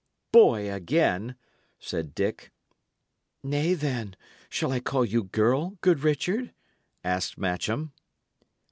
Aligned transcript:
"Boy 0.31 0.73
again!" 0.73 1.35
said 1.77 2.15
Dick. 2.15 2.51
"Nay, 3.43 3.75
then, 3.75 4.15
shall 4.49 4.71
I 4.71 4.79
call 4.79 5.05
you 5.05 5.25
girl, 5.25 5.77
good 5.81 5.99
Richard?" 5.99 6.55
asked 7.03 7.37
Matcham. 7.37 7.91